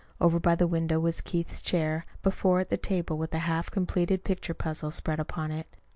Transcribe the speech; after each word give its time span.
Over 0.19 0.39
by 0.39 0.55
the 0.55 0.65
window 0.65 0.99
was 0.99 1.21
Keith's 1.21 1.61
chair, 1.61 2.07
before 2.23 2.61
it 2.61 2.69
the 2.69 2.75
table, 2.77 3.19
with 3.19 3.35
a 3.35 3.45
half 3.45 3.69
completed 3.69 4.23
picture 4.23 4.55
puzzle 4.55 4.89
spread 4.89 5.19
upon 5.19 5.51
it. 5.51 5.75